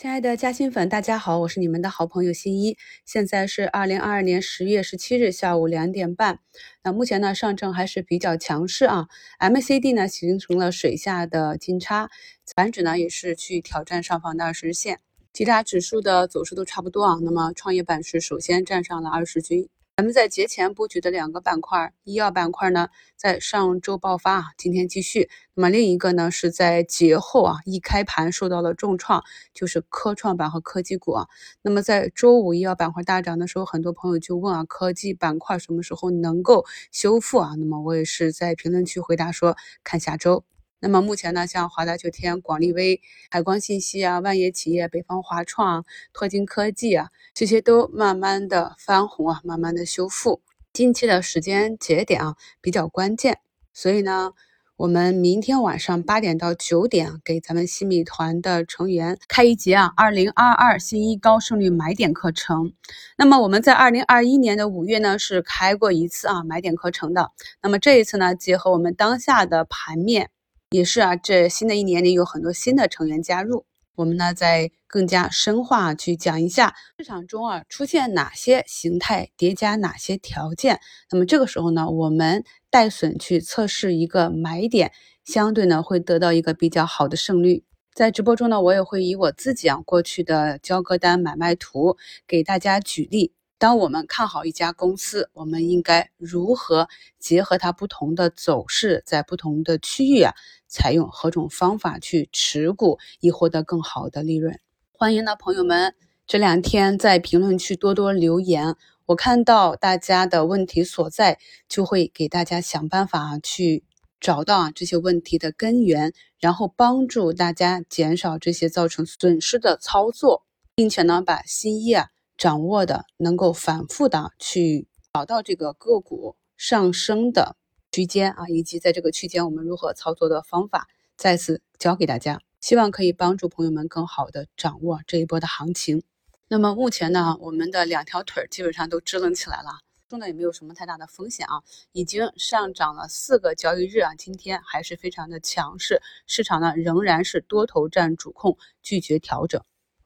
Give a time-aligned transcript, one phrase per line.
[0.00, 2.78] 亲爱的嘉兴粉，大家好，我是你们的好朋友新一。
[3.04, 6.38] 现在是二零二二年十月十七日下午两点半。
[6.82, 9.08] 那目前呢，上证还是比较强势啊
[9.38, 12.08] ，MACD 呢形成了水下的金叉，
[12.56, 15.00] 反指呢也是去挑战上方的二十日线。
[15.34, 17.18] 其他指数的走势都差不多啊。
[17.22, 19.68] 那么创业板是首先站上了二十均。
[20.00, 25.28] 咱们在节前布局的两个板块，医药板块呢，在上周爆发啊，今天继续。
[25.52, 31.26] 那么另一个呢，是在节后啊，一开盘受到了重创，就是科创板和科技股啊。
[31.60, 37.50] 那么在周五医药板块大涨的时候，很多朋友就问啊，科技板块什么时候能够修复啊？
[37.58, 39.54] 那么我也是在评论区回答说，
[39.84, 40.44] 看下周。
[40.82, 45.84] 那么目前呢，像华大九天、广利威、海光信息啊、万业企业、北方华创、
[46.14, 50.40] 拓金科技啊，这些都慢慢的翻红啊，慢慢的修复。
[50.72, 53.40] 近期的时间节点啊比较关键，
[53.74, 54.32] 所以呢，
[54.76, 62.72] 我们明天晚上八点到九点给咱们新米团的成员开一节啊，二零二二新一高胜率买点课程。
[63.18, 70.30] 那么我们在二零二一年的五月呢是开过一次啊买点课程的，那么这一次呢，结合我们当下的盘面。
[70.72, 80.78] 也是啊，这新的一年里有很多新的成员加入，我们呢在更加深化去讲一下市场中啊出现哪些形态叠加哪些条件，
[81.10, 84.92] 那么这个时候呢，我们带损去测试一个买点，
[85.24, 87.64] 相对呢会得到一个比较好的胜率。
[87.92, 91.96] 在直播中呢，我也会以我自己啊过去的交割单买卖图
[92.28, 93.32] 给大家举例。
[93.60, 100.32] 当我们看好一家公司，我们应该如何结合它不同的走势，在不同的区域啊，
[100.66, 104.58] 采用何种方法去持股，以获得更好的利润？
[104.92, 105.94] 欢迎呢，朋友们
[106.26, 111.38] 这两天在评论区多多留言，我看到大家的问题所在，
[111.68, 113.84] 就会给大家想办法去
[114.18, 122.06] 找到啊这些问题的根源，然后帮助大家减少这些造成损失的操作，并且呢，把新业啊。
[122.40, 127.54] 掌握的能够反复的去找到这个个股上升的
[127.92, 130.88] 区间啊，以及在这个区间我们如何操作的方法，
[131.18, 136.02] 再次教给大家，希望可以帮助朋友们更好的掌握这一波的行情。
[136.48, 139.72] 那么目前呢，我们的两条腿基本上都支棱起来了，
[140.08, 141.60] 中呢也没有什么太大的风险啊，
[141.92, 149.62] 已经上涨了四个交易日啊，今天还是非常的强势，市场呢仍然是多头占主控，拒绝调整。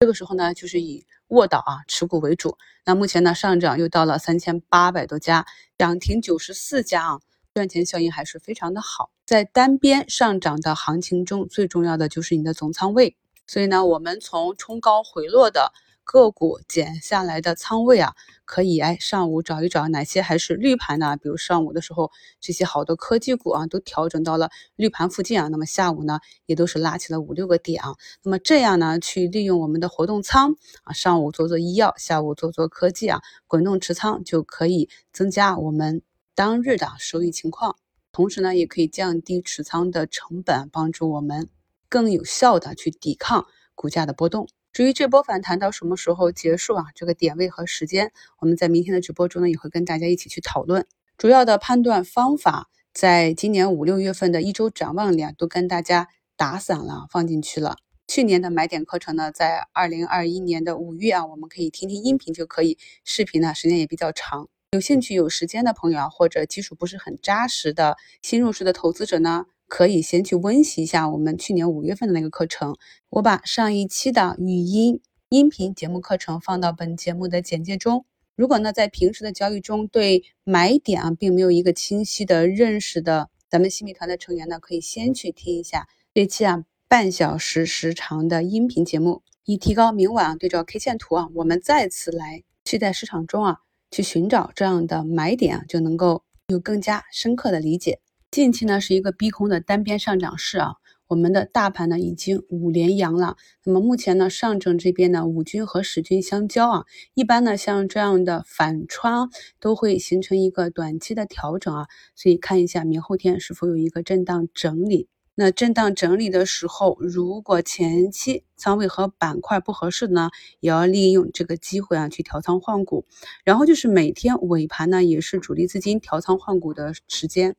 [0.00, 2.58] 这个时候呢，就是以卧倒啊持股为主。
[2.84, 7.20] 那目前呢，上涨又到了三千八百多家，涨停九十四家啊，
[7.54, 9.10] 赚钱效应还是非常的好。
[9.24, 13.16] 在单边上涨的行情中，最重要的就是你的总仓位。
[13.46, 15.72] 所以呢，我们从冲高回落的。
[16.06, 36.02] 个股减下来的仓位啊，可以哎上午找一找哪些还是绿盘呢，比如上午的时候这些好多科技股啊都调整到了绿盘附近啊，那么下午呢也都是拉起了五六个点啊，那么这样呢去利用我们的活动仓啊，上午做做医药，下午做做科技啊，滚动持仓就可以增加我们
[36.36, 37.76] 当日的收益情况，
[38.12, 41.48] 同时呢也可以降低持仓的成本，帮助我们
[41.88, 44.48] 更有效的去抵抗股价的波动。
[44.76, 46.84] 至于这波反弹到什么时候结束啊？
[46.94, 50.86] 这个点位和时间，我们在明天的直播中呢也会跟大家一起去讨论。
[51.16, 57.76] 主要的判断方法，在今年五六月份的一周展望里啊，都跟大家打散了，放进去了。
[58.06, 64.50] 去年的买点课程呢，在二零二一年的五月啊，我们可以听听音频就可以，视频呢时间也比较长。
[64.72, 69.46] 有兴趣有时间的朋友啊，或者基础不是很扎实的新入市的投资者呢？
[69.68, 72.76] 可以先去温习一下我们去年五月份的那个课程，
[73.10, 78.06] 我把上一期的语音音频节目课程放到本节目的简介中。
[78.36, 93.58] 如果呢在平时的交易中对买点啊并没有一个清晰的认识的，咱们新米团的成员呢可以先去听一下这期啊半小时时长的音频节目，以提高明晚对照 K 线图啊，我们再次来去在市场中啊
[93.90, 97.98] 去寻找这样的买点啊，就能够有更加深刻的理解。
[98.30, 100.74] 近期呢是一个逼空的单边上涨市啊，
[101.06, 103.36] 我们的大盘呢已经五连阳了。
[103.64, 106.84] 那么目前呢上证这边呢五均和十均相交啊，
[107.14, 109.28] 一般呢像这样的反穿
[109.58, 115.08] 都会形成一个短期的调整啊，所以看一下明后天是否有一个震荡整理。
[115.38, 120.30] 那震荡整理的时候，如果前期仓位和板块不合适的呢，
[120.60, 123.04] 也要利用这个机会啊去调仓换股。
[123.44, 127.54] 然后就是每天尾盘呢也是主力资金调仓换股的时间。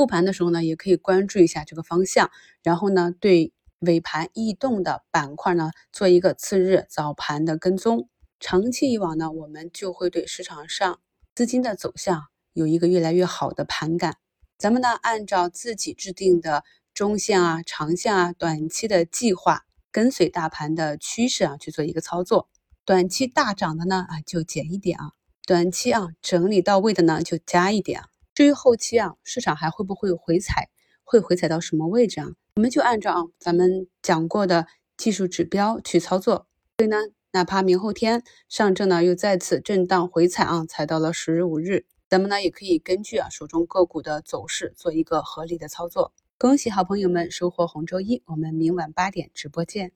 [0.00, 2.30] 复盘的时候呢，也可以关注一下这个方向，
[2.62, 8.08] 然后呢，对尾盘异动的板块呢，做一个次日早盘的跟踪。
[8.38, 11.00] 长期以往呢，我们就会对市场上
[11.34, 14.16] 资金的走向有一个越来越好的盘感。
[14.56, 16.64] 咱们呢，按照自己制定的
[16.94, 22.48] 中线啊、长线啊、短期的计划，跟随大盘的趋势啊去做一个操作。
[22.86, 25.12] 短期大涨的呢啊就减一点啊，
[25.46, 28.06] 短期啊整理到位的呢就加一点啊。
[28.40, 30.70] 至于后期啊市场还会不会回踩，
[31.04, 32.28] 会回踩到什么位置啊？
[32.56, 34.66] 我们就按照啊咱们讲过的
[34.96, 36.46] 技术指标去操作。
[36.78, 36.96] 所以呢，
[37.32, 46.14] 哪怕明后天上证呢又再次震荡回踩啊，踩到了十五日，咱们呢也可以根据啊手中个股的走势做一个合理的操作。
[46.38, 49.92] 恭喜好朋友们收获红周一，我们明晚八点直播见。